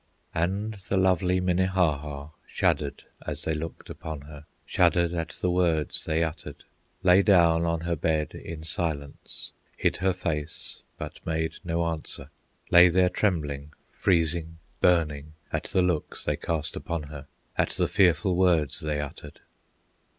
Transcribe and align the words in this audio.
And 0.33 0.73
the 0.89 0.97
lovely 0.97 1.39
Minnehaha 1.39 2.29
Shuddered 2.47 3.03
as 3.27 3.43
they 3.43 3.53
looked 3.53 3.87
upon 3.87 4.21
her, 4.21 4.47
Shuddered 4.65 5.13
at 5.13 5.29
the 5.41 5.51
words 5.51 6.05
they 6.05 6.23
uttered, 6.23 6.63
Lay 7.03 7.21
down 7.21 7.65
on 7.65 7.81
her 7.81 7.95
bed 7.95 8.33
in 8.33 8.63
silence, 8.63 9.51
Hid 9.77 9.97
her 9.97 10.13
face, 10.13 10.81
but 10.97 11.23
made 11.23 11.57
no 11.63 11.85
answer; 11.85 12.31
Lay 12.71 12.89
there 12.89 13.09
trembling, 13.09 13.73
freezing, 13.91 14.57
burning 14.79 15.33
At 15.53 15.65
the 15.65 15.83
looks 15.83 16.23
they 16.23 16.35
cast 16.35 16.75
upon 16.75 17.03
her, 17.03 17.27
At 17.55 17.69
the 17.69 17.87
fearful 17.87 18.35
words 18.35 18.79
they 18.79 18.99
uttered. 18.99 19.39